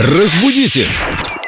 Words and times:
Разбудите! 0.00 0.86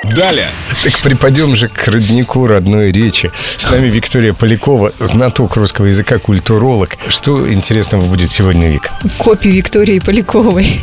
Далее! 0.03 0.49
Так 0.83 0.99
припадем 1.03 1.55
же 1.55 1.69
к 1.69 1.87
роднику 1.87 2.49
родной 2.49 2.91
речи. 2.91 3.31
С 3.57 3.71
нами 3.71 3.87
Виктория 3.87 4.33
Полякова, 4.33 4.93
знаток 4.99 5.55
русского 5.57 5.87
языка, 5.87 6.19
культуролог. 6.19 6.97
Что 7.09 7.53
интересного 7.53 8.03
будет 8.07 8.29
сегодня, 8.29 8.69
Вик? 8.69 8.91
Копию 9.19 9.55
Виктории 9.55 10.01
Поляковой. 10.01 10.83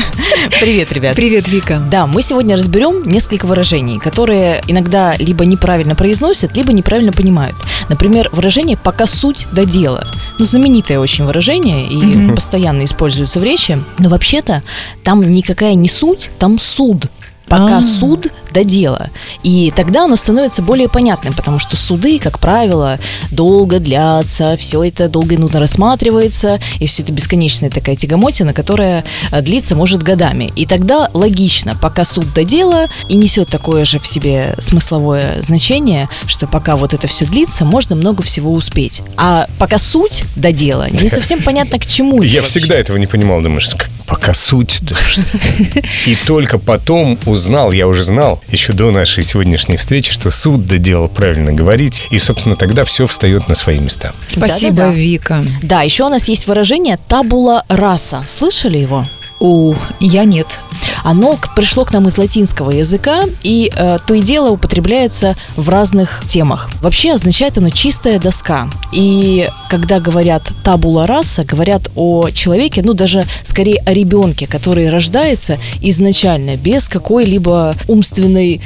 Привет, 0.60 0.90
ребят. 0.92 1.14
Привет, 1.14 1.48
Вика. 1.48 1.82
Да, 1.90 2.06
мы 2.06 2.22
сегодня 2.22 2.56
разберем 2.56 3.02
несколько 3.06 3.44
выражений, 3.44 3.98
которые 3.98 4.62
иногда 4.66 5.14
либо 5.18 5.44
неправильно 5.44 5.94
произносят, 5.94 6.56
либо 6.56 6.72
неправильно 6.72 7.12
понимают. 7.12 7.56
Например, 7.90 8.30
выражение 8.32 8.78
«пока 8.78 9.06
суть 9.06 9.48
до 9.52 9.66
дела». 9.66 10.02
Ну, 10.42 10.46
знаменитое 10.46 10.98
очень 10.98 11.24
выражение 11.24 11.86
и 11.86 11.94
Мгм. 11.94 12.34
постоянно 12.34 12.84
используется 12.84 13.38
в 13.38 13.44
речи. 13.44 13.78
Но 14.00 14.08
вообще-то 14.08 14.64
там 15.04 15.30
никакая 15.30 15.76
не 15.76 15.88
суть, 15.88 16.30
там 16.40 16.58
суд. 16.58 17.06
Пока 17.52 17.78
А. 17.78 17.82
суд 17.82 18.28
до 18.54 18.64
дела. 18.64 19.10
И 19.42 19.72
тогда 19.76 20.04
оно 20.04 20.16
становится 20.16 20.62
более 20.62 20.88
понятным, 20.88 21.34
потому 21.34 21.58
что 21.58 21.76
суды, 21.76 22.18
как 22.18 22.38
правило, 22.38 22.98
долго 23.30 23.78
длятся, 23.78 24.56
все 24.56 24.82
это 24.84 25.06
долго 25.08 25.34
и 25.34 25.38
нудно 25.38 25.60
рассматривается, 25.60 26.58
и 26.78 26.86
все 26.86 27.02
это 27.02 27.12
бесконечная 27.12 27.68
такая 27.68 27.96
тягомотина, 27.96 28.54
которая 28.54 29.04
э, 29.30 29.42
длится, 29.42 29.74
может, 29.74 30.02
годами. 30.02 30.50
И 30.56 30.64
тогда 30.64 31.10
логично, 31.12 31.76
пока 31.80 32.06
суд 32.06 32.32
до 32.34 32.44
дела 32.44 32.86
и 33.10 33.16
несет 33.16 33.48
такое 33.48 33.84
же 33.84 33.98
в 33.98 34.06
себе 34.06 34.54
смысловое 34.58 35.42
значение, 35.42 36.08
что 36.26 36.46
пока 36.46 36.76
вот 36.76 36.94
это 36.94 37.06
все 37.06 37.26
длится, 37.26 37.66
можно 37.66 37.96
много 37.96 38.22
всего 38.22 38.52
успеть. 38.54 39.02
А 39.18 39.46
пока 39.58 39.78
суть 39.78 40.24
до 40.36 40.52
дела, 40.52 40.88
не 40.90 41.10
совсем 41.10 41.42
понятно, 41.42 41.78
к 41.78 41.86
чему 41.86 42.22
Я 42.22 42.40
всегда 42.40 42.76
этого 42.76 42.96
не 42.96 43.06
понимал, 43.06 43.42
думаю, 43.42 43.60
что 43.60 43.76
пока 44.12 44.34
суть. 44.34 44.80
да, 44.82 44.94
И 46.06 46.14
только 46.26 46.58
потом 46.58 47.18
узнал, 47.24 47.72
я 47.72 47.88
уже 47.88 48.04
знал, 48.04 48.42
еще 48.48 48.74
до 48.74 48.90
нашей 48.90 49.24
сегодняшней 49.24 49.78
встречи, 49.78 50.12
что 50.12 50.30
суд 50.30 50.66
доделал 50.66 51.08
правильно 51.08 51.50
говорить, 51.52 52.08
и, 52.10 52.18
собственно, 52.18 52.54
тогда 52.54 52.84
все 52.84 53.06
встает 53.06 53.48
на 53.48 53.54
свои 53.54 53.78
места. 53.78 54.12
Спасибо, 54.28 54.76
Да-да-да. 54.76 54.94
Вика. 54.94 55.44
Да, 55.62 55.80
еще 55.80 56.04
у 56.04 56.08
нас 56.10 56.28
есть 56.28 56.46
выражение 56.46 56.98
«табула 57.08 57.64
раса». 57.68 58.22
Слышали 58.26 58.76
его? 58.76 59.02
О, 59.40 59.74
я 59.98 60.24
нет. 60.24 60.60
Оно 61.04 61.38
пришло 61.56 61.84
к 61.84 61.92
нам 61.92 62.08
из 62.08 62.18
латинского 62.18 62.70
языка 62.70 63.24
и 63.42 63.70
э, 63.74 63.98
то 64.06 64.14
и 64.14 64.20
дело 64.20 64.50
употребляется 64.50 65.36
в 65.56 65.68
разных 65.68 66.22
темах. 66.28 66.70
Вообще 66.80 67.12
означает 67.12 67.58
оно 67.58 67.70
чистая 67.70 68.18
доска. 68.18 68.68
И 68.92 69.48
когда 69.68 70.00
говорят 70.00 70.42
табула 70.64 71.06
раса, 71.06 71.44
говорят 71.44 71.90
о 71.96 72.30
человеке, 72.30 72.82
ну 72.84 72.92
даже 72.92 73.24
скорее 73.42 73.82
о 73.84 73.92
ребенке, 73.92 74.46
который 74.46 74.88
рождается 74.88 75.58
изначально 75.80 76.56
без 76.56 76.88
какой-либо 76.88 77.74
умственной 77.88 78.60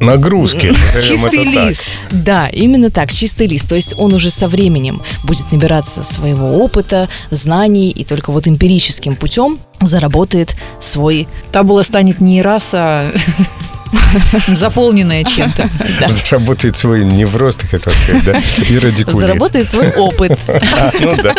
Нагрузки, 0.00 0.74
Чистый 1.00 1.44
так. 1.44 1.68
лист. 1.68 1.98
да, 2.10 2.48
именно 2.48 2.90
так, 2.90 3.12
чистый 3.12 3.46
лист. 3.46 3.68
То 3.68 3.74
есть 3.74 3.94
он 3.98 4.14
уже 4.14 4.30
со 4.30 4.48
временем 4.48 5.02
будет 5.24 5.52
набираться 5.52 6.02
своего 6.02 6.58
опыта, 6.58 7.08
знаний, 7.30 7.90
и 7.90 8.04
только 8.04 8.32
вот 8.32 8.48
эмпирическим 8.48 9.14
путем 9.14 9.58
заработает 9.80 10.56
свой 10.80 11.28
Табула 11.52 11.82
станет 11.82 12.20
не 12.20 12.42
раз, 12.42 12.70
а 12.72 13.12
заполненная 14.48 15.24
чем-то. 15.24 15.68
Заработает 16.08 16.76
свой 16.76 17.04
невроз, 17.04 17.56
ты 17.56 17.66
хотел 17.66 17.92
сказать, 17.92 18.24
да? 18.24 18.42
И 18.68 18.78
радикулит. 18.78 19.18
заработает 19.18 19.68
свой 19.68 19.90
опыт. 19.92 20.38
А, 20.80 20.92
ну 21.00 21.16
да. 21.22 21.34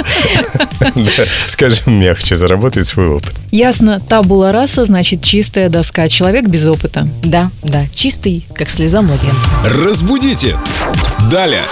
Да, 0.79 1.23
Скажем 1.47 1.99
мягче, 1.99 2.35
заработает 2.35 2.87
свой 2.87 3.07
опыт. 3.07 3.33
Ясно, 3.51 3.99
табула 3.99 4.51
раса 4.51 4.85
значит 4.85 5.23
чистая 5.23 5.69
доска, 5.69 6.07
человек 6.09 6.47
без 6.47 6.67
опыта. 6.67 7.07
Да, 7.23 7.49
да, 7.63 7.85
чистый, 7.93 8.45
как 8.53 8.69
слеза 8.69 9.01
младенца. 9.01 9.51
Разбудите! 9.63 10.57
Далее! 11.31 11.65